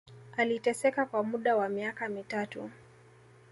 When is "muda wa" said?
1.23-1.69